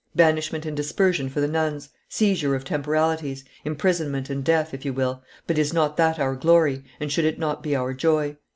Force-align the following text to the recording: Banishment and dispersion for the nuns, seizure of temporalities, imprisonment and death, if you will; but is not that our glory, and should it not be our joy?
Banishment 0.15 0.65
and 0.65 0.75
dispersion 0.75 1.29
for 1.29 1.41
the 1.41 1.47
nuns, 1.47 1.89
seizure 2.09 2.55
of 2.55 2.65
temporalities, 2.65 3.43
imprisonment 3.63 4.31
and 4.31 4.43
death, 4.43 4.73
if 4.73 4.83
you 4.83 4.93
will; 4.93 5.21
but 5.45 5.59
is 5.59 5.73
not 5.73 5.95
that 5.97 6.17
our 6.17 6.35
glory, 6.35 6.83
and 6.99 7.11
should 7.11 7.23
it 7.25 7.37
not 7.37 7.61
be 7.61 7.75
our 7.75 7.93
joy? 7.93 8.35